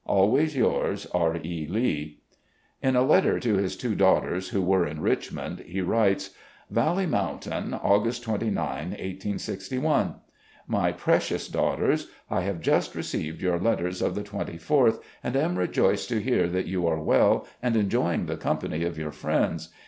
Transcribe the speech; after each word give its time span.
Always 0.07 0.55
yours, 0.55 1.05
"R. 1.13 1.37
E. 1.43 1.67
Lee." 1.69 2.21
In 2.81 2.95
a 2.95 3.03
letter 3.03 3.39
to 3.41 3.57
his 3.57 3.77
two 3.77 3.93
daughters 3.93 4.49
who 4.49 4.59
were 4.59 4.83
in 4.87 4.99
Richmond, 4.99 5.59
he 5.59 5.79
writes: 5.81 6.31
"Valley 6.71 7.05
Mountain, 7.05 7.75
August 7.75 8.23
29, 8.23 8.55
1861." 8.93 10.15
My 10.77 10.91
Precious 10.91 11.47
Daughters: 11.47 12.07
I 12.31 12.41
have 12.41 12.61
just 12.61 12.95
received 12.95 13.41
yoiu* 13.43 13.61
let 13.61 13.77
ters 13.77 14.01
of 14.01 14.15
the 14.15 14.23
24th 14.23 15.01
and 15.23 15.35
am 15.35 15.55
rejoiced 15.59 16.09
to 16.09 16.19
hear 16.19 16.47
that 16.47 16.65
you 16.65 16.87
are 16.87 16.99
well 16.99 17.45
and 17.61 17.75
enjoying 17.75 18.25
the 18.25 18.37
company 18.37 18.83
of 18.83 18.97
your 18.97 19.11
friends. 19.11 19.69